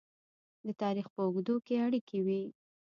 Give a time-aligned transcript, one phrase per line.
[0.65, 2.41] د تاریخ په اوږدو کې اړیکې وې.